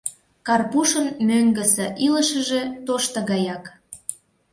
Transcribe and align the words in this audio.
Карпушын 0.47 1.07
мӧҥгысӧ 1.27 1.85
илышыже 2.05 2.61
тошто 2.85 3.19
гаяк. 3.29 3.63